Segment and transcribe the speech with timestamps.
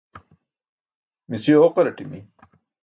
[1.29, 2.19] Mici ooqaraṭimi.